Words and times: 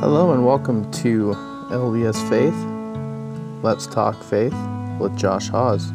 Hello 0.00 0.32
and 0.32 0.44
welcome 0.44 0.90
to 0.92 1.32
LDS 1.70 2.28
Faith. 2.28 2.54
Let's 3.64 3.86
talk 3.86 4.22
faith 4.22 4.54
with 5.00 5.16
Josh 5.16 5.48
Haws. 5.48 5.90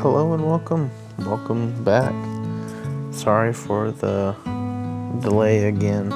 Hello 0.00 0.32
and 0.32 0.44
welcome. 0.44 0.90
Welcome 1.20 1.84
back. 1.84 2.12
Sorry 3.14 3.52
for 3.52 3.92
the 3.92 4.34
delay 5.20 5.68
again. 5.68 6.12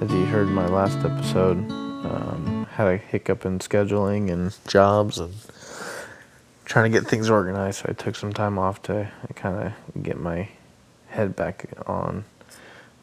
As 0.00 0.10
you 0.10 0.24
heard 0.24 0.48
my 0.48 0.66
last 0.68 0.96
episode, 1.04 1.58
um, 1.70 2.53
had 2.74 2.88
a 2.88 2.96
hiccup 2.96 3.46
in 3.46 3.58
scheduling 3.60 4.30
and 4.30 4.56
jobs 4.66 5.18
and 5.18 5.34
trying 6.64 6.90
to 6.90 6.98
get 6.98 7.08
things 7.08 7.30
organized. 7.30 7.80
So 7.80 7.86
I 7.88 7.92
took 7.92 8.16
some 8.16 8.32
time 8.32 8.58
off 8.58 8.82
to 8.82 9.10
kind 9.34 9.72
of 9.96 10.02
get 10.02 10.18
my 10.18 10.48
head 11.08 11.36
back 11.36 11.66
on. 11.86 12.24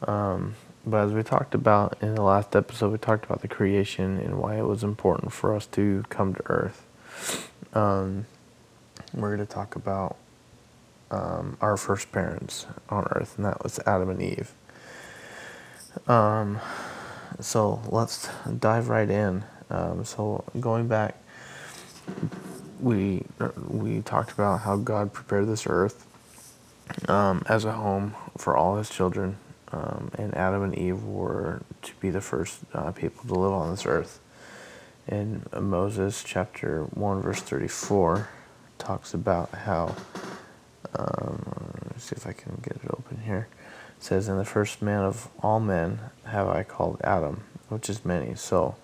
Um, 0.06 0.54
but 0.84 1.06
as 1.06 1.12
we 1.12 1.22
talked 1.22 1.54
about 1.54 1.96
in 2.02 2.14
the 2.14 2.22
last 2.22 2.54
episode, 2.56 2.92
we 2.92 2.98
talked 2.98 3.24
about 3.24 3.40
the 3.40 3.48
creation 3.48 4.18
and 4.18 4.38
why 4.38 4.56
it 4.56 4.66
was 4.66 4.82
important 4.82 5.32
for 5.32 5.54
us 5.54 5.66
to 5.66 6.04
come 6.08 6.34
to 6.34 6.42
Earth. 6.46 6.84
Um, 7.72 8.26
we're 9.14 9.34
going 9.34 9.46
to 9.46 9.52
talk 9.52 9.76
about 9.76 10.16
um, 11.10 11.56
our 11.60 11.76
first 11.76 12.10
parents 12.10 12.66
on 12.88 13.06
Earth, 13.12 13.36
and 13.36 13.46
that 13.46 13.62
was 13.62 13.78
Adam 13.86 14.10
and 14.10 14.22
Eve. 14.22 14.52
Um, 16.08 16.58
so 17.40 17.80
let's 17.88 18.28
dive 18.58 18.88
right 18.88 19.08
in. 19.08 19.44
Um, 19.72 20.04
so 20.04 20.44
going 20.60 20.86
back, 20.86 21.16
we 22.80 23.24
we 23.66 24.02
talked 24.02 24.32
about 24.32 24.60
how 24.60 24.76
God 24.76 25.12
prepared 25.12 25.48
this 25.48 25.66
earth 25.66 26.06
um, 27.08 27.42
as 27.48 27.64
a 27.64 27.72
home 27.72 28.14
for 28.36 28.56
all 28.56 28.76
His 28.76 28.90
children, 28.90 29.36
um, 29.72 30.10
and 30.18 30.34
Adam 30.36 30.62
and 30.62 30.76
Eve 30.78 31.02
were 31.02 31.62
to 31.82 31.92
be 32.00 32.10
the 32.10 32.20
first 32.20 32.60
uh, 32.74 32.92
people 32.92 33.24
to 33.26 33.34
live 33.34 33.52
on 33.52 33.70
this 33.70 33.86
earth. 33.86 34.20
In 35.08 35.42
Moses 35.58 36.22
chapter 36.22 36.84
one 36.92 37.22
verse 37.22 37.40
thirty 37.40 37.68
four, 37.68 38.28
talks 38.78 39.14
about 39.14 39.50
how. 39.50 39.96
Um, 40.94 41.94
see 41.96 42.14
if 42.16 42.26
I 42.26 42.32
can 42.32 42.60
get 42.62 42.76
it 42.76 42.90
open 42.90 43.22
here 43.24 43.48
says, 44.02 44.28
"In 44.28 44.36
the 44.36 44.44
first 44.44 44.82
man 44.82 45.02
of 45.02 45.28
all 45.42 45.60
men 45.60 46.00
have 46.24 46.48
I 46.48 46.64
called 46.64 47.00
Adam, 47.04 47.44
which 47.68 47.88
is 47.88 48.04
many. 48.04 48.34
So, 48.34 48.74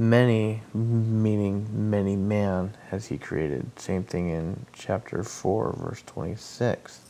many, 0.00 0.62
meaning 0.72 1.90
many 1.90 2.16
man, 2.16 2.74
has 2.88 3.08
he 3.08 3.18
created. 3.18 3.78
Same 3.78 4.02
thing 4.02 4.30
in 4.30 4.64
chapter 4.72 5.22
4, 5.22 5.74
verse 5.76 6.02
26. 6.06 7.00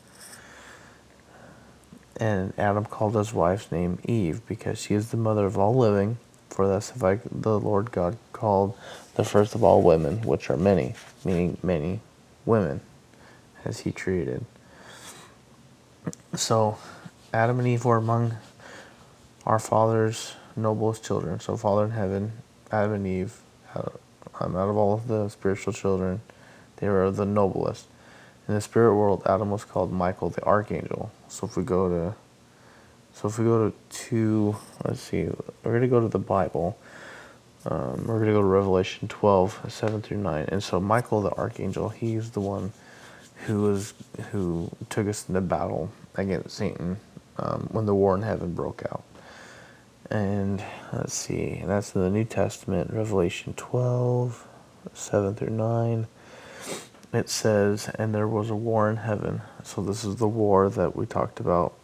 And 2.16 2.52
Adam 2.58 2.84
called 2.84 3.14
his 3.14 3.32
wife's 3.32 3.70
name 3.70 4.00
Eve, 4.04 4.42
because 4.48 4.80
she 4.80 4.94
is 4.94 5.10
the 5.10 5.16
mother 5.16 5.46
of 5.46 5.56
all 5.56 5.74
living. 5.74 6.18
For 6.48 6.66
thus 6.66 6.90
have 6.90 7.04
I, 7.04 7.20
the 7.30 7.60
Lord 7.60 7.92
God, 7.92 8.18
called 8.32 8.76
the 9.14 9.24
first 9.24 9.54
of 9.54 9.62
all 9.62 9.82
women, 9.82 10.22
which 10.22 10.50
are 10.50 10.56
many, 10.56 10.94
meaning 11.24 11.58
many 11.62 12.00
women, 12.44 12.80
has 13.62 13.80
he 13.80 13.92
created. 13.92 14.44
So, 16.34 16.76
Adam 17.32 17.60
and 17.60 17.68
Eve 17.68 17.84
were 17.84 17.98
among 17.98 18.34
our 19.46 19.60
Father's 19.60 20.34
noblest 20.56 21.04
children. 21.04 21.38
So, 21.38 21.56
Father 21.56 21.84
in 21.84 21.92
heaven, 21.92 22.32
Adam 22.72 22.92
and 22.92 23.06
Eve, 23.06 23.40
um, 23.74 24.56
out 24.56 24.68
of 24.68 24.76
all 24.76 24.94
of 24.94 25.08
the 25.08 25.28
spiritual 25.28 25.72
children, 25.72 26.20
they 26.76 26.88
were 26.88 27.10
the 27.10 27.26
noblest. 27.26 27.86
In 28.48 28.54
the 28.54 28.60
spirit 28.60 28.94
world, 28.94 29.22
Adam 29.26 29.50
was 29.50 29.64
called 29.64 29.92
Michael 29.92 30.30
the 30.30 30.42
archangel. 30.44 31.10
So, 31.28 31.46
if 31.46 31.56
we 31.56 31.62
go 31.62 31.88
to 31.88 32.14
so 33.20 33.28
if 33.28 33.38
we 33.38 33.44
go 33.44 33.68
to 33.68 33.76
two, 33.90 34.56
let's 34.84 35.00
see, 35.00 35.28
we're 35.62 35.80
to 35.80 35.88
go 35.88 36.00
to 36.00 36.08
the 36.08 36.18
Bible. 36.18 36.78
Um, 37.66 38.06
we're 38.06 38.24
to 38.24 38.32
go 38.32 38.40
to 38.40 38.46
Revelation 38.46 39.08
12, 39.08 39.66
7 39.68 40.00
through 40.00 40.18
9. 40.18 40.46
And 40.48 40.62
so 40.62 40.80
Michael 40.80 41.20
the 41.20 41.30
archangel, 41.32 41.90
he's 41.90 42.30
the 42.30 42.40
one 42.40 42.72
who 43.46 43.62
was 43.62 43.92
who 44.30 44.70
took 44.88 45.06
us 45.06 45.28
into 45.28 45.40
battle 45.42 45.90
against 46.14 46.56
Satan 46.56 46.98
um, 47.36 47.68
when 47.72 47.86
the 47.86 47.94
war 47.94 48.14
in 48.14 48.22
heaven 48.22 48.54
broke 48.54 48.82
out. 48.90 49.04
And 50.10 50.62
let's 50.92 51.14
see, 51.14 51.62
that's 51.64 51.94
in 51.94 52.00
the 52.00 52.10
New 52.10 52.24
Testament, 52.24 52.92
Revelation 52.92 53.54
12, 53.56 54.46
7 54.92 55.34
through 55.36 55.50
9. 55.50 56.08
It 57.12 57.28
says, 57.28 57.88
And 57.94 58.12
there 58.12 58.26
was 58.26 58.50
a 58.50 58.56
war 58.56 58.90
in 58.90 58.96
heaven. 58.96 59.42
So 59.62 59.82
this 59.82 60.04
is 60.04 60.16
the 60.16 60.26
war 60.26 60.68
that 60.68 60.96
we 60.96 61.06
talked 61.06 61.38
about 61.38 61.74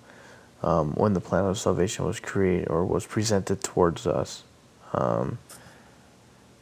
um, 0.61 0.93
when 0.95 1.15
the 1.15 1.21
plan 1.21 1.45
of 1.45 1.57
salvation 1.57 2.05
was 2.05 2.19
created 2.19 2.69
or 2.69 2.85
was 2.85 3.07
presented 3.07 3.63
towards 3.63 4.09
us. 4.09 4.43
Um, 4.93 5.39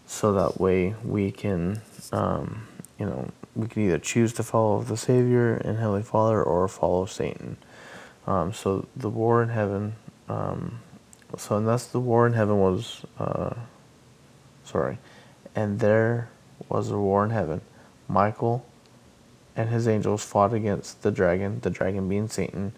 so 0.07 0.33
that 0.35 0.61
way 0.61 0.95
we 1.03 1.31
can, 1.31 1.81
um, 2.13 2.69
you 2.99 3.07
know, 3.07 3.31
we 3.57 3.69
can 3.69 3.85
either 3.85 3.99
choose 3.99 4.35
to 4.35 4.43
follow 4.43 4.83
the 4.83 4.99
Savior 4.99 5.55
and 5.55 5.79
Heavenly 5.79 6.03
Father 6.03 6.43
or 6.43 6.69
follow 6.69 7.07
Satan. 7.07 7.57
Um, 8.27 8.53
so 8.53 8.87
the 8.95 9.09
war 9.09 9.43
in 9.43 9.49
heaven. 9.49 9.95
Um, 10.29 10.81
so 11.39 11.57
and 11.57 11.67
that's 11.67 11.87
the 11.87 12.01
war 12.01 12.27
in 12.27 12.33
heaven 12.33 12.59
was. 12.59 13.05
Uh, 13.19 13.55
sorry, 14.65 14.99
and 15.55 15.81
there 15.81 16.29
was 16.69 16.91
a 16.91 16.99
war 16.99 17.25
in 17.25 17.31
heaven. 17.31 17.61
Michael 18.09 18.65
and 19.57 19.69
his 19.69 19.87
angels 19.89 20.25
fought 20.25 20.53
against 20.53 21.03
the 21.03 21.11
dragon. 21.11 21.61
The 21.61 21.71
dragon 21.71 22.09
being 22.09 22.29
Satan, 22.29 22.73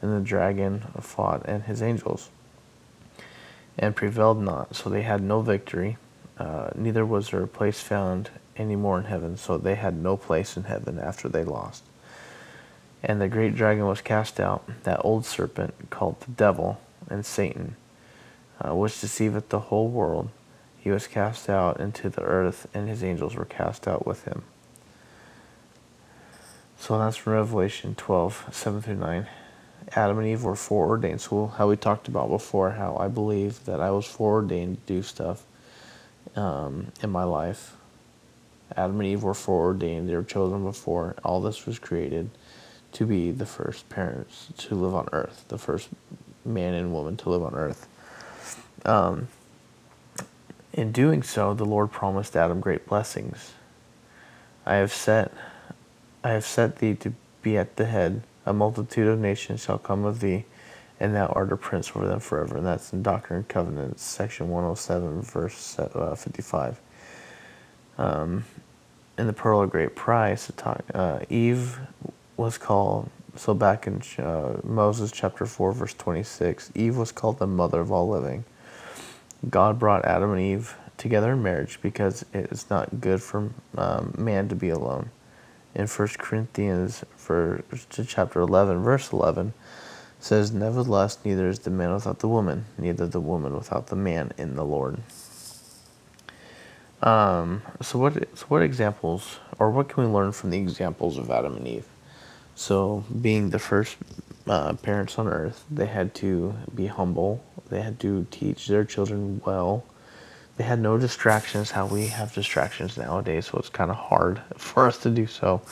and 0.00 0.12
the 0.12 0.26
dragon 0.26 0.80
fought 1.00 1.42
and 1.44 1.64
his 1.64 1.82
angels, 1.82 2.30
and 3.78 3.94
prevailed 3.94 4.42
not. 4.42 4.74
So 4.74 4.90
they 4.90 5.02
had 5.02 5.22
no 5.22 5.42
victory. 5.42 5.96
Uh, 6.38 6.70
neither 6.74 7.04
was 7.04 7.30
there 7.30 7.42
a 7.42 7.46
place 7.48 7.80
found 7.80 8.30
any 8.56 8.76
more 8.76 8.98
in 8.98 9.04
heaven. 9.04 9.36
So 9.36 9.58
they 9.58 9.74
had 9.74 9.94
no 9.94 10.16
place 10.16 10.56
in 10.56 10.64
heaven 10.64 10.98
after 10.98 11.28
they 11.28 11.44
lost. 11.44 11.84
And 13.02 13.20
the 13.20 13.28
great 13.28 13.54
dragon 13.54 13.86
was 13.86 14.00
cast 14.00 14.38
out, 14.38 14.64
that 14.84 15.00
old 15.04 15.26
serpent 15.26 15.74
called 15.90 16.20
the 16.20 16.30
devil 16.30 16.80
and 17.10 17.26
Satan, 17.26 17.76
uh, 18.62 18.74
which 18.74 19.00
deceiveth 19.00 19.48
the 19.48 19.60
whole 19.60 19.88
world. 19.88 20.30
He 20.78 20.90
was 20.90 21.06
cast 21.06 21.48
out 21.48 21.78
into 21.78 22.08
the 22.08 22.22
earth, 22.22 22.66
and 22.74 22.88
his 22.88 23.04
angels 23.04 23.36
were 23.36 23.44
cast 23.44 23.86
out 23.86 24.06
with 24.06 24.24
him. 24.24 24.42
So 26.78 26.98
that's 26.98 27.16
from 27.16 27.34
Revelation 27.34 27.94
12, 27.94 28.48
7 28.50 28.82
through 28.82 28.96
9. 28.96 29.26
Adam 29.94 30.18
and 30.18 30.26
Eve 30.26 30.44
were 30.44 30.56
foreordained. 30.56 31.20
So, 31.20 31.48
how 31.48 31.68
we 31.68 31.76
talked 31.76 32.08
about 32.08 32.28
before, 32.28 32.72
how 32.72 32.96
I 32.96 33.08
believe 33.08 33.64
that 33.66 33.80
I 33.80 33.90
was 33.90 34.06
foreordained 34.06 34.86
to 34.86 34.94
do 34.94 35.02
stuff 35.02 35.44
um, 36.34 36.92
in 37.02 37.10
my 37.10 37.24
life. 37.24 37.76
Adam 38.76 38.98
and 39.00 39.08
Eve 39.08 39.22
were 39.22 39.34
foreordained, 39.34 40.08
they 40.08 40.16
were 40.16 40.22
chosen 40.22 40.64
before 40.64 41.14
all 41.24 41.40
this 41.40 41.66
was 41.66 41.78
created 41.78 42.30
to 42.92 43.06
be 43.06 43.30
the 43.30 43.46
first 43.46 43.88
parents 43.88 44.48
to 44.58 44.74
live 44.74 44.94
on 44.94 45.08
earth, 45.12 45.44
the 45.48 45.58
first 45.58 45.88
man 46.44 46.74
and 46.74 46.92
woman 46.92 47.16
to 47.18 47.30
live 47.30 47.42
on 47.42 47.54
earth. 47.54 47.86
Um, 48.84 49.28
in 50.72 50.92
doing 50.92 51.22
so, 51.22 51.54
the 51.54 51.64
Lord 51.64 51.92
promised 51.92 52.34
Adam 52.36 52.60
great 52.60 52.86
blessings. 52.86 53.52
I 54.64 54.76
have 54.76 54.92
set, 54.92 55.32
I 56.24 56.30
have 56.30 56.44
set 56.44 56.76
thee 56.76 56.94
to 56.96 57.12
be 57.42 57.58
at 57.58 57.76
the 57.76 57.86
head. 57.86 58.22
A 58.46 58.52
multitude 58.52 59.06
of 59.06 59.18
nations 59.18 59.62
shall 59.64 59.78
come 59.78 60.04
of 60.04 60.20
thee, 60.20 60.44
and 60.98 61.14
thou 61.14 61.26
art 61.26 61.52
a 61.52 61.56
prince 61.56 61.90
over 61.94 62.06
them 62.06 62.20
forever. 62.20 62.56
And 62.56 62.66
that's 62.66 62.92
in 62.92 63.02
Doctrine 63.02 63.38
and 63.38 63.48
Covenants, 63.48 64.02
section 64.02 64.48
107, 64.48 65.22
verse 65.22 65.78
uh, 65.78 66.14
55. 66.14 66.80
Um, 67.98 68.44
in 69.18 69.26
the 69.26 69.32
Pearl 69.32 69.62
of 69.62 69.70
Great 69.70 69.94
Price, 69.94 70.50
uh, 70.94 71.20
Eve 71.28 71.78
was 72.36 72.56
called, 72.56 73.10
so 73.36 73.52
back 73.52 73.86
in 73.86 74.02
uh, 74.18 74.56
Moses 74.64 75.12
chapter 75.12 75.44
4, 75.44 75.72
verse 75.72 75.94
26, 75.94 76.72
Eve 76.74 76.96
was 76.96 77.12
called 77.12 77.38
the 77.38 77.46
mother 77.46 77.80
of 77.80 77.92
all 77.92 78.08
living. 78.08 78.44
God 79.48 79.78
brought 79.78 80.04
Adam 80.04 80.32
and 80.32 80.40
Eve 80.40 80.76
together 80.96 81.32
in 81.32 81.42
marriage 81.42 81.80
because 81.82 82.24
it 82.32 82.52
is 82.52 82.70
not 82.70 83.00
good 83.00 83.22
for 83.22 83.50
um, 83.76 84.14
man 84.16 84.48
to 84.48 84.54
be 84.54 84.68
alone. 84.68 85.10
In 85.74 85.86
1 85.86 86.08
Corinthians 86.18 87.04
for, 87.16 87.64
chapter 88.06 88.40
11, 88.40 88.82
verse 88.82 89.12
11, 89.12 89.54
says, 90.20 90.52
Nevertheless, 90.52 91.18
neither 91.24 91.48
is 91.48 91.60
the 91.60 91.70
man 91.70 91.92
without 91.92 92.20
the 92.20 92.28
woman, 92.28 92.66
neither 92.78 93.06
the 93.06 93.20
woman 93.20 93.54
without 93.54 93.88
the 93.88 93.96
man 93.96 94.32
in 94.38 94.54
the 94.54 94.64
Lord. 94.64 95.00
Um, 97.02 97.62
so 97.80 97.98
what 97.98 98.14
so 98.38 98.46
what 98.46 98.62
examples 98.62 99.40
or 99.58 99.70
what 99.72 99.88
can 99.88 100.04
we 100.04 100.08
learn 100.08 100.30
from 100.30 100.50
the 100.50 100.58
examples 100.58 101.18
of 101.18 101.30
Adam 101.30 101.56
and 101.56 101.66
Eve? 101.66 101.88
So, 102.54 103.04
being 103.20 103.50
the 103.50 103.58
first 103.58 103.96
uh, 104.48 104.74
parents 104.74 105.18
on 105.18 105.28
earth, 105.28 105.64
they 105.70 105.86
had 105.86 106.14
to 106.16 106.54
be 106.74 106.86
humble. 106.86 107.44
They 107.70 107.82
had 107.82 108.00
to 108.00 108.26
teach 108.30 108.68
their 108.68 108.84
children 108.84 109.42
well. 109.46 109.84
they 110.56 110.64
had 110.64 110.80
no 110.80 110.98
distractions 110.98 111.72
how 111.72 111.86
we 111.86 112.08
have 112.08 112.34
distractions 112.34 112.96
nowadays 112.98 113.46
so 113.46 113.58
it's 113.58 113.68
kind 113.70 113.90
of 113.90 113.96
hard 113.98 114.42
for 114.56 114.86
us 114.86 114.98
to 114.98 115.10
do 115.10 115.26
so 115.26 115.62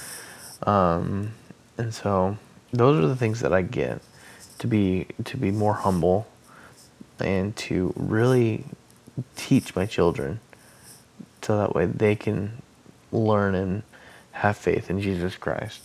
um, 0.65 1.33
and 1.79 1.95
so 1.95 2.37
those 2.73 3.03
are 3.03 3.09
the 3.09 3.17
things 3.17 3.41
that 3.41 3.53
i 3.53 3.63
get 3.63 4.01
to 4.59 4.67
be 4.67 5.07
to 5.25 5.37
be 5.37 5.51
more 5.51 5.75
humble 5.75 6.27
and 7.21 7.57
to 7.57 7.93
really 7.97 8.65
teach 9.37 9.77
my 9.77 9.87
children 9.87 10.41
so 11.43 11.59
that 11.59 11.75
way 11.75 11.87
they 11.87 12.17
can 12.17 12.63
learn 13.13 13.55
and 13.55 13.83
have 14.33 14.57
faith 14.57 14.91
in 14.91 15.01
jesus 15.01 15.37
christ 15.37 15.83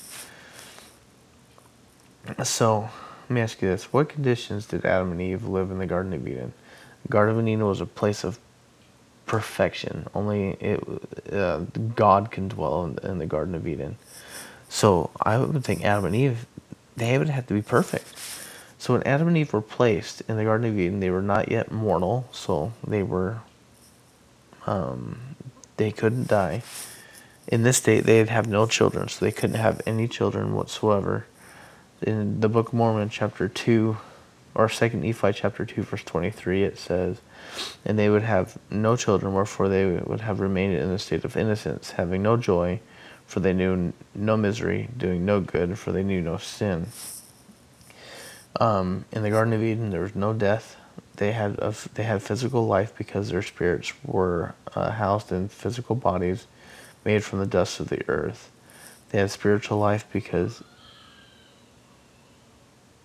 so 2.45 2.89
let 3.23 3.29
me 3.29 3.41
ask 3.41 3.61
you 3.61 3.67
this 3.67 3.91
what 3.91 4.09
conditions 4.09 4.65
did 4.67 4.85
adam 4.85 5.11
and 5.11 5.21
eve 5.21 5.47
live 5.47 5.71
in 5.71 5.79
the 5.79 5.85
garden 5.85 6.13
of 6.13 6.27
eden 6.27 6.53
the 7.03 7.09
garden 7.09 7.37
of 7.37 7.47
eden 7.47 7.65
was 7.65 7.81
a 7.81 7.85
place 7.85 8.23
of 8.23 8.39
perfection. 9.25 10.07
Only 10.13 10.51
it, 10.59 10.83
uh, 11.31 11.59
God 11.95 12.31
can 12.31 12.47
dwell 12.47 12.85
in, 12.85 13.09
in, 13.09 13.17
the 13.17 13.25
Garden 13.25 13.55
of 13.55 13.67
Eden. 13.67 13.97
So 14.69 15.09
I 15.21 15.37
would 15.37 15.63
think 15.63 15.83
Adam 15.83 16.05
and 16.05 16.15
Eve, 16.15 16.45
they 16.95 17.17
would 17.17 17.29
have 17.29 17.47
to 17.47 17.53
be 17.53 17.61
perfect. 17.61 18.13
So 18.77 18.93
when 18.93 19.03
Adam 19.03 19.27
and 19.27 19.37
Eve 19.37 19.53
were 19.53 19.61
placed 19.61 20.21
in 20.27 20.37
the 20.37 20.43
Garden 20.43 20.69
of 20.69 20.77
Eden, 20.77 20.99
they 20.99 21.09
were 21.09 21.21
not 21.21 21.49
yet 21.49 21.71
mortal, 21.71 22.27
so 22.31 22.73
they 22.85 23.03
were, 23.03 23.39
um, 24.67 25.19
they 25.77 25.91
couldn't 25.91 26.27
die. 26.27 26.61
In 27.47 27.63
this 27.63 27.77
state, 27.77 28.05
they'd 28.05 28.29
have 28.29 28.47
no 28.47 28.65
children, 28.65 29.07
so 29.07 29.23
they 29.23 29.31
couldn't 29.31 29.57
have 29.57 29.81
any 29.85 30.07
children 30.07 30.55
whatsoever. 30.55 31.25
In 32.05 32.39
the 32.39 32.49
Book 32.49 32.67
of 32.67 32.73
Mormon, 32.75 33.09
chapter 33.09 33.49
2, 33.49 33.97
or 34.53 34.67
2nd 34.67 35.01
Nephi, 35.01 35.33
chapter 35.33 35.65
2, 35.65 35.81
verse 35.81 36.03
23, 36.03 36.63
it 36.63 36.77
says, 36.77 37.19
and 37.83 37.97
they 37.97 38.11
would 38.11 38.21
have 38.21 38.59
no 38.69 38.95
children, 38.95 39.33
wherefore 39.33 39.69
they 39.69 39.87
would 39.87 40.21
have 40.21 40.39
remained 40.39 40.75
in 40.75 40.91
a 40.91 40.99
state 40.99 41.25
of 41.25 41.35
innocence, 41.35 41.91
having 41.91 42.21
no 42.21 42.37
joy, 42.37 42.79
for 43.25 43.39
they 43.39 43.53
knew 43.53 43.91
no 44.13 44.37
misery, 44.37 44.87
doing 44.95 45.25
no 45.25 45.39
good, 45.41 45.79
for 45.79 45.91
they 45.91 46.03
knew 46.03 46.21
no 46.21 46.37
sin. 46.37 46.85
Um, 48.59 49.05
in 49.11 49.23
the 49.23 49.31
Garden 49.31 49.53
of 49.53 49.63
Eden, 49.63 49.89
there 49.89 50.01
was 50.01 50.13
no 50.13 50.31
death. 50.31 50.77
They 51.15 51.31
had 51.31 51.57
a, 51.57 51.73
they 51.95 52.03
had 52.03 52.21
physical 52.21 52.67
life 52.67 52.93
because 52.95 53.29
their 53.29 53.41
spirits 53.41 53.93
were 54.05 54.53
uh, 54.75 54.91
housed 54.91 55.31
in 55.31 55.49
physical 55.49 55.95
bodies 55.95 56.45
made 57.03 57.23
from 57.23 57.39
the 57.39 57.47
dust 57.47 57.79
of 57.79 57.89
the 57.89 58.07
earth. 58.07 58.51
They 59.09 59.17
had 59.17 59.31
spiritual 59.31 59.79
life 59.79 60.05
because 60.13 60.61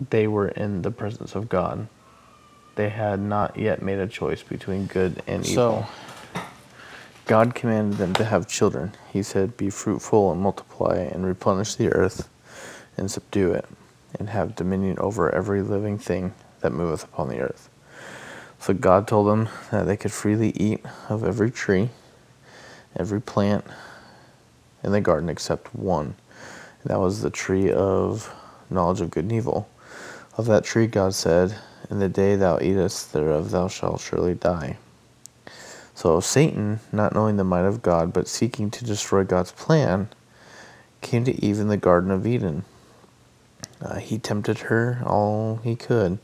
they 0.09 0.27
were 0.27 0.49
in 0.49 0.81
the 0.81 0.91
presence 0.91 1.35
of 1.35 1.47
God 1.47 1.87
they 2.75 2.89
had 2.89 3.19
not 3.19 3.57
yet 3.57 3.81
made 3.81 3.99
a 3.99 4.07
choice 4.07 4.43
between 4.43 4.85
good 4.85 5.21
and 5.27 5.45
evil. 5.45 5.85
So, 5.85 6.41
God 7.25 7.53
commanded 7.53 7.97
them 7.97 8.13
to 8.13 8.25
have 8.25 8.47
children. 8.47 8.93
He 9.11 9.23
said, 9.23 9.57
Be 9.57 9.69
fruitful 9.69 10.31
and 10.31 10.41
multiply, 10.41 10.95
and 10.97 11.25
replenish 11.25 11.75
the 11.75 11.91
earth, 11.91 12.29
and 12.97 13.11
subdue 13.11 13.51
it, 13.51 13.65
and 14.17 14.29
have 14.29 14.55
dominion 14.55 14.97
over 14.99 15.33
every 15.33 15.61
living 15.61 15.97
thing 15.97 16.33
that 16.61 16.71
moveth 16.71 17.03
upon 17.03 17.29
the 17.29 17.39
earth. 17.39 17.69
So 18.59 18.73
God 18.73 19.07
told 19.07 19.27
them 19.27 19.49
that 19.71 19.85
they 19.85 19.97
could 19.97 20.11
freely 20.11 20.51
eat 20.51 20.83
of 21.09 21.23
every 21.23 21.51
tree, 21.51 21.89
every 22.95 23.21
plant 23.21 23.65
in 24.83 24.91
the 24.91 25.01
garden 25.01 25.29
except 25.29 25.73
one. 25.75 26.15
And 26.83 26.91
that 26.91 26.99
was 26.99 27.21
the 27.21 27.29
tree 27.29 27.71
of 27.71 28.33
knowledge 28.69 29.01
of 29.01 29.11
good 29.11 29.25
and 29.25 29.33
evil. 29.33 29.67
Of 30.37 30.45
that 30.45 30.63
tree, 30.63 30.87
God 30.87 31.13
said, 31.13 31.55
in 31.89 31.99
the 31.99 32.07
day 32.07 32.35
thou 32.35 32.57
eatest 32.61 33.11
thereof, 33.11 33.51
thou 33.51 33.67
shalt 33.67 33.99
surely 33.99 34.33
die. 34.33 34.77
So 35.93 36.21
Satan, 36.21 36.79
not 36.91 37.13
knowing 37.13 37.35
the 37.35 37.43
might 37.43 37.65
of 37.65 37.81
God, 37.81 38.13
but 38.13 38.29
seeking 38.29 38.71
to 38.71 38.85
destroy 38.85 39.25
God's 39.25 39.51
plan, 39.51 40.07
came 41.01 41.25
to 41.25 41.45
Eve 41.45 41.59
in 41.59 41.67
the 41.67 41.77
Garden 41.77 42.11
of 42.11 42.25
Eden. 42.25 42.63
Uh, 43.81 43.95
he 43.99 44.17
tempted 44.17 44.59
her 44.59 45.01
all 45.05 45.59
he 45.63 45.75
could 45.75 46.17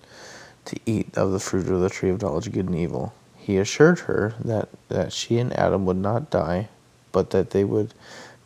to 0.65 0.79
eat 0.85 1.17
of 1.17 1.31
the 1.31 1.39
fruit 1.39 1.67
of 1.67 1.81
the 1.81 1.89
tree 1.89 2.09
of 2.09 2.21
knowledge 2.21 2.47
of 2.47 2.53
good 2.53 2.67
and 2.67 2.75
evil. 2.75 3.13
He 3.35 3.57
assured 3.57 3.99
her 3.99 4.35
that, 4.43 4.69
that 4.89 5.11
she 5.11 5.37
and 5.37 5.51
Adam 5.53 5.85
would 5.85 5.97
not 5.97 6.29
die, 6.29 6.69
but 7.11 7.31
that 7.31 7.51
they 7.51 7.63
would 7.63 7.93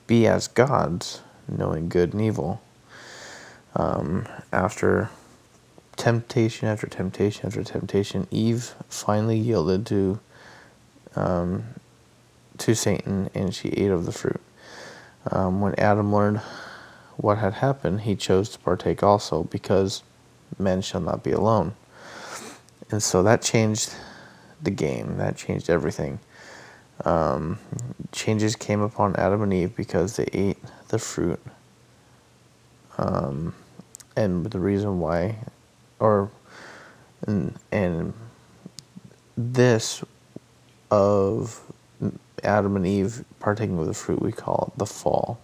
be 0.07 0.25
as 0.27 0.47
gods, 0.47 1.21
knowing 1.47 1.87
good 1.87 2.13
and 2.13 2.21
evil. 2.21 2.61
Um, 3.75 4.27
after 4.51 5.09
temptation 6.01 6.67
after 6.67 6.87
temptation 6.87 7.45
after 7.45 7.63
temptation, 7.63 8.27
Eve 8.31 8.73
finally 8.89 9.37
yielded 9.37 9.85
to 9.85 10.19
um, 11.15 11.63
to 12.57 12.73
Satan, 12.73 13.29
and 13.35 13.53
she 13.53 13.69
ate 13.69 13.91
of 13.91 14.07
the 14.07 14.11
fruit. 14.11 14.41
Um, 15.29 15.61
when 15.61 15.75
Adam 15.79 16.11
learned 16.11 16.39
what 17.17 17.37
had 17.37 17.53
happened, 17.53 18.01
he 18.01 18.15
chose 18.15 18.49
to 18.49 18.57
partake 18.57 19.03
also, 19.03 19.43
because 19.43 20.01
men 20.57 20.81
shall 20.81 21.01
not 21.01 21.23
be 21.23 21.33
alone. 21.33 21.75
And 22.89 23.03
so 23.03 23.21
that 23.21 23.43
changed 23.43 23.93
the 24.59 24.71
game. 24.71 25.17
That 25.17 25.37
changed 25.37 25.69
everything. 25.69 26.19
Um, 27.05 27.59
changes 28.11 28.55
came 28.55 28.81
upon 28.81 29.15
Adam 29.17 29.43
and 29.43 29.53
Eve 29.53 29.75
because 29.75 30.15
they 30.15 30.27
ate 30.33 30.57
the 30.87 30.97
fruit. 30.97 31.39
Um, 32.97 33.53
and 34.15 34.47
the 34.47 34.59
reason 34.59 34.99
why 34.99 35.35
or 36.01 36.29
and, 37.27 37.55
and 37.71 38.13
this 39.37 40.03
of 40.89 41.61
Adam 42.43 42.75
and 42.75 42.85
Eve 42.85 43.23
partaking 43.39 43.77
of 43.79 43.85
the 43.85 43.93
fruit, 43.93 44.21
we 44.21 44.31
call 44.31 44.71
it 44.73 44.79
the 44.79 44.85
fall. 44.85 45.39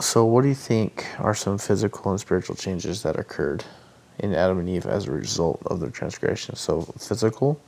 So, 0.00 0.24
what 0.24 0.42
do 0.42 0.48
you 0.48 0.54
think 0.54 1.06
are 1.18 1.34
some 1.34 1.56
physical 1.56 2.10
and 2.10 2.20
spiritual 2.20 2.56
changes 2.56 3.02
that 3.04 3.18
occurred 3.18 3.64
in 4.18 4.34
Adam 4.34 4.58
and 4.58 4.68
Eve 4.68 4.86
as 4.86 5.06
a 5.06 5.12
result 5.12 5.62
of 5.66 5.78
their 5.78 5.90
transgression? 5.90 6.56
So, 6.56 6.82
physical, 6.98 7.60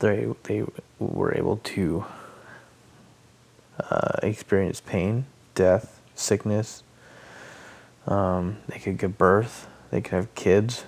they 0.00 0.26
they 0.42 0.64
were 0.98 1.36
able 1.36 1.58
to 1.58 2.04
uh, 3.78 4.18
experience 4.24 4.80
pain, 4.80 5.24
death, 5.54 6.00
sickness, 6.16 6.82
um, 8.10 8.58
they 8.66 8.78
could 8.78 8.98
give 8.98 9.16
birth. 9.16 9.68
They 9.90 10.00
could 10.00 10.14
have 10.14 10.34
kids. 10.34 10.84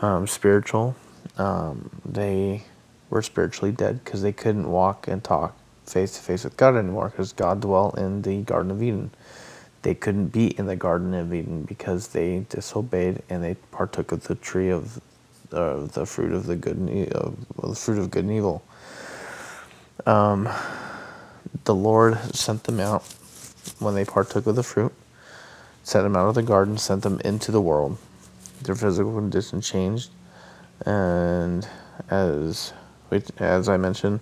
Um, 0.00 0.26
spiritual. 0.26 0.96
Um, 1.36 1.90
they 2.04 2.64
were 3.10 3.22
spiritually 3.22 3.72
dead 3.72 4.02
because 4.02 4.22
they 4.22 4.32
couldn't 4.32 4.70
walk 4.70 5.06
and 5.06 5.22
talk 5.22 5.56
face 5.86 6.16
to 6.16 6.20
face 6.20 6.44
with 6.44 6.56
God 6.56 6.76
anymore 6.76 7.10
because 7.10 7.32
God 7.32 7.60
dwelt 7.60 7.98
in 7.98 8.22
the 8.22 8.40
Garden 8.42 8.70
of 8.70 8.82
Eden. 8.82 9.10
They 9.82 9.94
couldn't 9.94 10.28
be 10.28 10.46
in 10.58 10.66
the 10.66 10.76
Garden 10.76 11.12
of 11.12 11.34
Eden 11.34 11.64
because 11.64 12.08
they 12.08 12.46
disobeyed 12.48 13.22
and 13.28 13.44
they 13.44 13.54
partook 13.70 14.12
of 14.12 14.24
the 14.24 14.34
tree 14.36 14.70
of 14.70 15.00
uh, 15.52 15.86
the 15.86 16.06
fruit 16.06 16.32
of 16.32 16.46
the 16.46 16.56
good 16.56 16.76
and 16.76 17.14
uh, 17.14 17.30
the 17.62 17.74
fruit 17.74 17.98
of 17.98 18.10
good 18.10 18.24
and 18.24 18.32
evil. 18.32 18.62
Um, 20.06 20.48
the 21.64 21.74
Lord 21.74 22.18
sent 22.34 22.64
them 22.64 22.80
out 22.80 23.02
when 23.78 23.94
they 23.94 24.04
partook 24.04 24.46
of 24.46 24.56
the 24.56 24.62
fruit 24.62 24.92
set 25.82 26.02
them 26.02 26.16
out 26.16 26.28
of 26.28 26.34
the 26.34 26.42
garden, 26.42 26.78
sent 26.78 27.02
them 27.02 27.20
into 27.24 27.50
the 27.52 27.60
world. 27.60 27.98
Their 28.62 28.74
physical 28.74 29.14
condition 29.14 29.60
changed, 29.60 30.10
and 30.86 31.66
as 32.08 32.72
as 33.38 33.68
I 33.68 33.76
mentioned, 33.76 34.20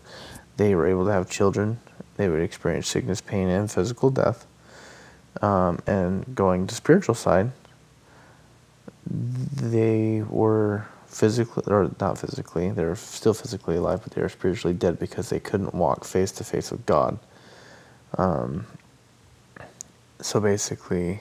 they 0.57 0.75
were 0.75 0.87
able 0.87 1.05
to 1.05 1.13
have 1.13 1.31
children. 1.31 1.79
They 2.17 2.29
would 2.29 2.41
experience 2.41 2.89
sickness, 2.89 3.21
pain, 3.21 3.49
and 3.49 3.71
physical 3.71 4.11
death. 4.11 4.47
Um, 5.43 5.79
and 5.87 6.35
going 6.35 6.67
to 6.67 6.75
spiritual 6.75 7.15
side, 7.15 7.53
they 9.07 10.23
were 10.23 10.87
physically 11.11 11.65
or 11.67 11.91
not 12.01 12.19
physically 12.19 12.71
they 12.71 12.85
were 12.85 12.95
still 12.95 13.35
physically 13.35 13.77
alive 13.77 14.01
but 14.03 14.13
they 14.13 14.23
were 14.23 14.29
spiritually 14.29 14.73
dead 14.73 14.97
because 14.99 15.29
they 15.29 15.41
couldn't 15.41 15.75
walk 15.75 16.05
face 16.05 16.31
to 16.31 16.45
face 16.45 16.71
with 16.71 16.87
god 16.87 17.19
um, 18.17 18.65
so 20.21 20.41
basically 20.41 21.21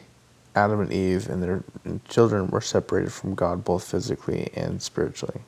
Adam 0.56 0.82
and 0.82 0.92
Eve 0.92 1.30
and 1.30 1.42
their 1.44 1.64
children 2.08 2.48
were 2.48 2.62
separated 2.62 3.12
from 3.12 3.36
God 3.36 3.64
both 3.64 3.84
physically 3.84 4.50
and 4.54 4.82
spiritually. 4.82 5.42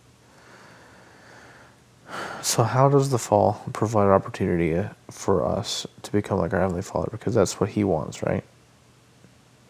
So, 2.41 2.63
how 2.63 2.89
does 2.89 3.09
the 3.09 3.17
fall 3.17 3.63
provide 3.71 4.07
opportunity 4.07 4.75
uh, 4.75 4.89
for 5.09 5.45
us 5.45 5.87
to 6.01 6.11
become 6.11 6.39
like 6.39 6.53
our 6.53 6.59
Heavenly 6.59 6.81
Father? 6.81 7.09
Because 7.11 7.35
that's 7.35 7.59
what 7.59 7.69
He 7.69 7.83
wants, 7.83 8.21
right? 8.23 8.43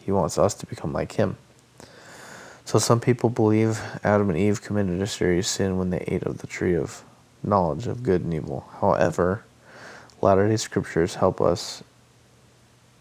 He 0.04 0.10
wants 0.10 0.38
us 0.38 0.54
to 0.54 0.66
become 0.66 0.92
like 0.92 1.12
Him. 1.12 1.36
So, 2.64 2.78
some 2.78 2.98
people 2.98 3.30
believe 3.30 3.80
Adam 4.02 4.28
and 4.30 4.38
Eve 4.38 4.62
committed 4.62 5.00
a 5.00 5.06
serious 5.06 5.48
sin 5.48 5.78
when 5.78 5.90
they 5.90 6.04
ate 6.08 6.24
of 6.24 6.38
the 6.38 6.46
tree 6.46 6.74
of 6.74 7.04
knowledge 7.42 7.86
of 7.86 8.02
good 8.02 8.22
and 8.22 8.34
evil. 8.34 8.68
However, 8.80 9.44
Latter 10.20 10.48
day 10.48 10.56
Scriptures 10.56 11.16
help 11.16 11.40
us 11.40 11.82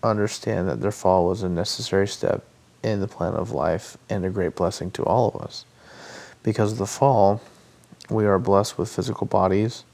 understand 0.04 0.68
that 0.68 0.82
their 0.82 0.92
fall 0.92 1.28
was 1.28 1.44
a 1.44 1.50
necessary 1.50 2.08
step 2.08 2.44
in 2.84 3.00
the 3.00 3.08
plan 3.08 3.34
of 3.34 3.52
life 3.52 3.98
and 4.10 4.26
a 4.26 4.30
great 4.30 4.56
blessing 4.56 4.92
to 4.92 5.04
all 5.04 5.30
of 5.30 5.42
us. 5.42 5.66
Because 6.44 6.72
of 6.74 6.78
the 6.78 6.88
fall, 6.88 7.42
We 8.10 8.26
are 8.26 8.40
blessed 8.40 8.78
with 8.78 8.90
physical 8.94 9.26
bodies, 9.26 9.86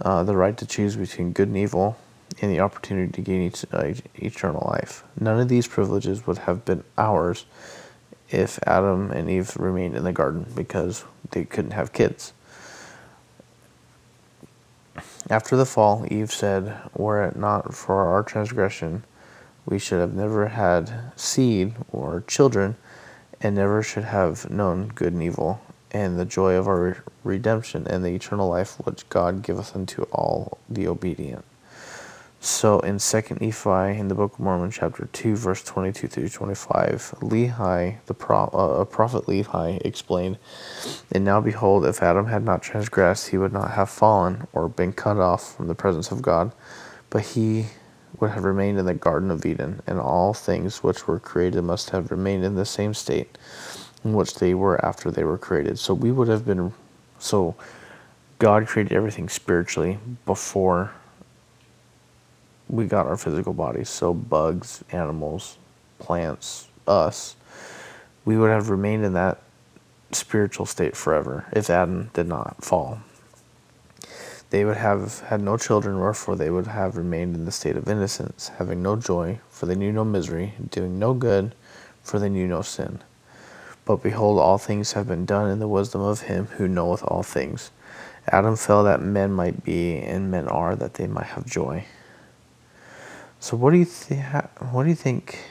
uh, 0.00 0.22
the 0.24 0.34
right 0.36 0.56
to 0.56 0.64
choose 0.64 0.96
between 0.96 1.32
good 1.32 1.48
and 1.48 1.56
evil, 1.56 1.98
and 2.40 2.50
the 2.50 2.60
opportunity 2.60 3.12
to 3.12 3.20
gain 3.20 3.42
each, 3.42 3.64
uh, 3.72 3.92
eternal 4.14 4.66
life. 4.72 5.04
None 5.20 5.38
of 5.38 5.48
these 5.48 5.66
privileges 5.66 6.26
would 6.26 6.38
have 6.38 6.64
been 6.64 6.82
ours 6.96 7.44
if 8.30 8.58
Adam 8.66 9.10
and 9.10 9.28
Eve 9.28 9.54
remained 9.56 9.96
in 9.96 10.04
the 10.04 10.12
garden 10.12 10.46
because 10.54 11.04
they 11.32 11.44
couldn't 11.44 11.72
have 11.72 11.92
kids. 11.92 12.32
After 15.28 15.56
the 15.56 15.66
fall, 15.66 16.06
Eve 16.08 16.32
said, 16.32 16.74
Were 16.94 17.22
it 17.24 17.36
not 17.36 17.74
for 17.74 18.06
our 18.06 18.22
transgression, 18.22 19.04
we 19.66 19.78
should 19.78 20.00
have 20.00 20.14
never 20.14 20.48
had 20.48 21.12
seed 21.16 21.74
or 21.92 22.22
children, 22.26 22.76
and 23.40 23.54
never 23.54 23.82
should 23.82 24.04
have 24.04 24.48
known 24.48 24.88
good 24.88 25.12
and 25.12 25.22
evil, 25.22 25.60
and 25.90 26.18
the 26.18 26.24
joy 26.24 26.54
of 26.54 26.66
our 26.66 27.02
redemption 27.24 27.86
and 27.86 28.04
the 28.04 28.14
eternal 28.14 28.48
life 28.48 28.76
which 28.84 29.08
God 29.08 29.42
giveth 29.42 29.76
unto 29.76 30.02
all 30.04 30.58
the 30.70 30.86
obedient. 30.86 31.44
So 32.38 32.78
in 32.80 33.00
Second 33.00 33.40
Nephi, 33.40 33.98
in 33.98 34.06
the 34.06 34.14
Book 34.14 34.34
of 34.34 34.40
Mormon, 34.40 34.70
chapter 34.70 35.08
two, 35.12 35.34
verse 35.34 35.64
twenty-two 35.64 36.06
through 36.06 36.28
twenty-five, 36.28 37.14
Lehi, 37.20 37.96
the 38.06 38.14
pro, 38.14 38.44
uh, 38.44 38.84
prophet 38.84 39.24
Lehi, 39.24 39.84
explained, 39.84 40.38
"And 41.10 41.24
now 41.24 41.40
behold, 41.40 41.84
if 41.84 42.02
Adam 42.02 42.26
had 42.26 42.44
not 42.44 42.62
transgressed, 42.62 43.28
he 43.28 43.38
would 43.38 43.52
not 43.52 43.72
have 43.72 43.90
fallen 43.90 44.46
or 44.52 44.68
been 44.68 44.92
cut 44.92 45.16
off 45.16 45.56
from 45.56 45.66
the 45.66 45.74
presence 45.74 46.12
of 46.12 46.22
God, 46.22 46.52
but 47.10 47.22
he 47.22 47.66
would 48.18 48.30
have 48.30 48.44
remained 48.44 48.78
in 48.78 48.86
the 48.86 48.94
Garden 48.94 49.30
of 49.30 49.44
Eden, 49.44 49.82
and 49.86 49.98
all 49.98 50.32
things 50.32 50.82
which 50.82 51.06
were 51.06 51.18
created 51.18 51.62
must 51.62 51.90
have 51.90 52.10
remained 52.10 52.44
in 52.44 52.54
the 52.54 52.64
same 52.64 52.94
state 52.94 53.36
in 54.04 54.14
which 54.14 54.34
they 54.34 54.54
were 54.54 54.82
after 54.84 55.10
they 55.10 55.24
were 55.24 55.38
created. 55.38 55.78
So 55.78 55.92
we 55.94 56.12
would 56.12 56.28
have 56.28 56.46
been, 56.46 56.72
so 57.18 57.54
God 58.38 58.66
created 58.66 58.92
everything 58.92 59.28
spiritually 59.28 59.98
before." 60.24 60.92
we 62.68 62.86
got 62.86 63.06
our 63.06 63.16
physical 63.16 63.52
bodies. 63.52 63.88
So 63.88 64.12
bugs, 64.12 64.82
animals, 64.90 65.58
plants, 65.98 66.68
us, 66.86 67.36
we 68.24 68.36
would 68.36 68.50
have 68.50 68.70
remained 68.70 69.04
in 69.04 69.12
that 69.14 69.40
spiritual 70.12 70.66
state 70.66 70.96
forever 70.96 71.46
if 71.52 71.70
Adam 71.70 72.10
did 72.14 72.26
not 72.26 72.64
fall. 72.64 73.00
They 74.50 74.64
would 74.64 74.76
have 74.76 75.20
had 75.20 75.40
no 75.40 75.56
children, 75.56 75.98
wherefore 75.98 76.36
they 76.36 76.50
would 76.50 76.68
have 76.68 76.96
remained 76.96 77.34
in 77.34 77.44
the 77.44 77.52
state 77.52 77.76
of 77.76 77.88
innocence, 77.88 78.48
having 78.58 78.82
no 78.82 78.96
joy, 78.96 79.40
for 79.50 79.66
they 79.66 79.74
knew 79.74 79.92
no 79.92 80.04
misery, 80.04 80.54
doing 80.70 80.98
no 80.98 81.14
good, 81.14 81.54
for 82.02 82.18
they 82.18 82.28
knew 82.28 82.46
no 82.46 82.62
sin. 82.62 83.00
But 83.84 84.02
behold, 84.02 84.38
all 84.38 84.58
things 84.58 84.92
have 84.92 85.08
been 85.08 85.24
done 85.26 85.50
in 85.50 85.58
the 85.58 85.68
wisdom 85.68 86.00
of 86.00 86.22
him 86.22 86.46
who 86.46 86.68
knoweth 86.68 87.02
all 87.02 87.22
things. 87.22 87.70
Adam 88.28 88.56
fell 88.56 88.84
that 88.84 89.00
men 89.02 89.32
might 89.32 89.64
be, 89.64 89.98
and 89.98 90.30
men 90.30 90.48
are 90.48 90.76
that 90.76 90.94
they 90.94 91.06
might 91.06 91.26
have 91.26 91.46
joy. 91.46 91.84
So 93.40 93.56
what 93.56 93.70
do 93.70 93.78
you 93.78 93.84
th- 93.84 94.24
what 94.70 94.84
do 94.84 94.88
you 94.88 94.96
think 94.96 95.44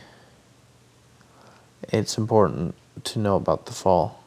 it's 1.90 2.18
important 2.18 2.76
to 3.06 3.20
know 3.20 3.36
about 3.36 3.68
the 3.68 3.74
fall? 3.74 4.24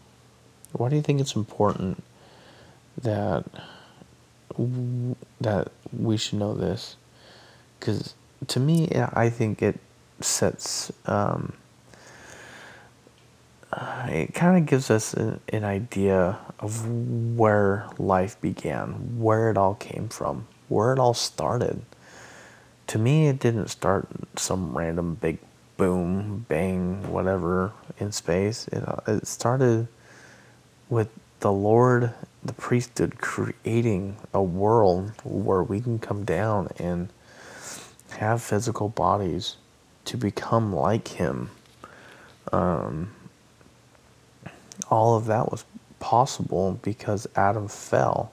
Why 0.73 0.89
do 0.89 0.97
you 0.97 1.03
think 1.03 1.21
it's 1.21 1.37
important 1.37 2.03
that 3.03 3.45
that 5.41 5.71
we 5.93 6.17
should 6.17 6.39
know 6.39 6.55
this? 6.55 6.97
Because 7.79 8.15
to 8.49 8.61
me, 8.61 8.89
I 9.13 9.31
think 9.31 9.63
it 9.63 9.79
sets 10.21 10.93
um, 11.07 11.53
uh, 13.73 14.07
it 14.09 14.35
kind 14.35 14.57
of 14.57 14.67
gives 14.67 14.91
us 14.91 15.15
an, 15.15 15.41
an 15.51 15.63
idea 15.63 16.39
of 16.59 16.89
where 17.37 17.87
life 17.99 18.41
began, 18.41 19.19
where 19.19 19.51
it 19.51 19.59
all 19.59 19.75
came 19.75 20.09
from, 20.09 20.49
where 20.69 20.93
it 20.93 20.99
all 20.99 21.15
started 21.15 21.83
to 22.89 22.99
me, 22.99 23.29
it 23.29 23.39
didn't 23.39 23.69
start 23.69 24.09
some 24.37 24.77
random 24.77 25.15
big 25.15 25.39
boom, 25.77 26.47
bang, 26.49 27.13
whatever 27.13 27.73
in 27.99 28.11
space. 28.13 28.67
It, 28.69 28.83
it 29.07 29.27
started 29.27 29.89
with 30.89 31.09
the 31.41 31.53
Lord, 31.53 32.15
the 32.45 32.53
priesthood, 32.53 33.19
creating 33.19 34.17
a 34.33 34.43
world 34.43 35.13
where 35.25 35.63
we 35.63 35.81
can 35.81 35.99
come 35.99 36.25
down 36.25 36.69
and 36.79 37.09
have 38.11 38.43
physical 38.43 38.89
bodies 38.89 39.57
to 40.07 40.17
become 40.17 40.75
like 40.75 41.09
Him. 41.09 41.51
Um, 42.53 43.15
all 44.91 45.17
of 45.17 45.27
that 45.27 45.51
was 45.51 45.65
possible 46.01 46.79
because 46.83 47.27
Adam 47.37 47.69
fell. 47.69 48.33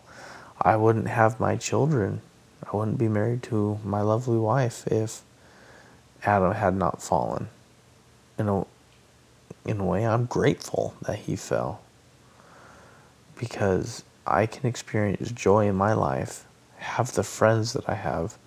I 0.62 0.78
wouldn't 0.78 1.08
have 1.08 1.40
my 1.40 1.56
children 1.58 2.22
I 2.72 2.76
wouldn't 2.76 2.98
be 2.98 3.08
married 3.08 3.44
to 3.44 3.80
my 3.84 4.02
lovely 4.02 4.38
wife 4.38 4.88
if 4.88 5.22
Adam 6.24 6.54
had 6.54 6.76
not 6.76 7.02
fallen. 7.02 7.50
In 8.40 8.50
a, 8.50 8.66
in 9.66 9.80
a 9.80 9.86
way, 9.86 10.06
I'm 10.06 10.26
grateful 10.26 10.96
that 11.04 11.20
he 11.20 11.36
fell 11.36 11.82
because 13.38 14.04
I 14.26 14.46
can 14.46 14.68
experience 14.68 15.32
joy 15.32 15.68
in 15.68 15.76
my 15.76 15.94
life, 15.94 16.46
have 16.78 17.14
the 17.14 17.24
friends 17.24 17.74
that 17.74 17.88
I 17.88 17.96
have, 17.96 18.38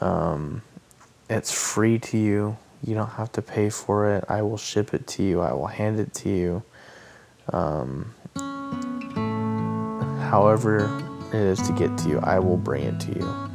um, 0.00 0.62
it's 1.28 1.52
free 1.52 1.98
to 1.98 2.18
you. 2.18 2.56
You 2.82 2.94
don't 2.94 3.10
have 3.10 3.30
to 3.32 3.42
pay 3.42 3.70
for 3.70 4.16
it. 4.16 4.24
I 4.28 4.42
will 4.42 4.56
ship 4.56 4.94
it 4.94 5.06
to 5.08 5.22
you. 5.22 5.40
I 5.40 5.52
will 5.52 5.66
hand 5.66 6.00
it 6.00 6.12
to 6.14 6.28
you. 6.28 6.62
Um, 7.52 8.14
however 10.30 11.02
it 11.32 11.40
is 11.40 11.60
to 11.62 11.72
get 11.72 11.96
to 11.98 12.08
you, 12.08 12.18
I 12.20 12.38
will 12.38 12.56
bring 12.56 12.84
it 12.84 13.00
to 13.00 13.12
you. 13.12 13.50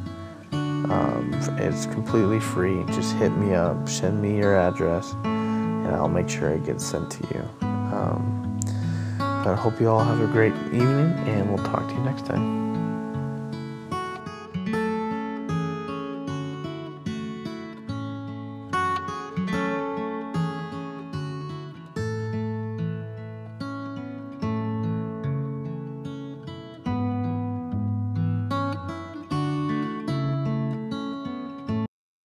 Um, 0.52 1.30
it's 1.58 1.86
completely 1.86 2.38
free. 2.38 2.84
Just 2.86 3.14
hit 3.16 3.30
me 3.30 3.54
up, 3.54 3.88
send 3.88 4.22
me 4.22 4.38
your 4.38 4.56
address, 4.56 5.12
and 5.24 5.88
I'll 5.88 6.08
make 6.08 6.28
sure 6.28 6.50
it 6.50 6.64
gets 6.64 6.84
sent 6.86 7.10
to 7.10 7.34
you. 7.34 7.66
But 9.46 9.52
I 9.52 9.62
hope 9.62 9.80
you 9.80 9.88
all 9.88 10.02
have 10.02 10.20
a 10.20 10.26
great 10.26 10.54
evening, 10.72 11.14
and 11.28 11.48
we'll 11.48 11.64
talk 11.64 11.86
to 11.86 11.94
you 11.94 12.00
next 12.00 12.26
time. 12.26 12.65